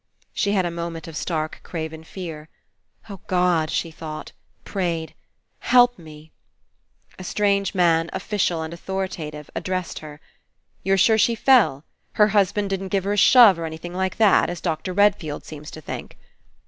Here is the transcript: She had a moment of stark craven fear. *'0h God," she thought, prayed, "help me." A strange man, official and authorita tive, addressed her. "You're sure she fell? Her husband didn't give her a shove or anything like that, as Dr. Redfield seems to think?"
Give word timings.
She 0.33 0.53
had 0.53 0.65
a 0.65 0.71
moment 0.71 1.07
of 1.07 1.15
stark 1.15 1.59
craven 1.61 2.03
fear. 2.03 2.49
*'0h 3.07 3.19
God," 3.27 3.69
she 3.69 3.91
thought, 3.91 4.31
prayed, 4.65 5.13
"help 5.59 5.99
me." 5.99 6.31
A 7.19 7.23
strange 7.23 7.75
man, 7.75 8.09
official 8.11 8.63
and 8.63 8.73
authorita 8.73 9.33
tive, 9.33 9.51
addressed 9.55 9.99
her. 9.99 10.19
"You're 10.81 10.97
sure 10.97 11.19
she 11.19 11.35
fell? 11.35 11.85
Her 12.13 12.29
husband 12.29 12.71
didn't 12.71 12.87
give 12.89 13.03
her 13.03 13.13
a 13.13 13.15
shove 13.15 13.59
or 13.59 13.65
anything 13.65 13.93
like 13.93 14.17
that, 14.17 14.49
as 14.49 14.59
Dr. 14.59 14.91
Redfield 14.91 15.45
seems 15.45 15.69
to 15.69 15.81
think?" 15.81 16.17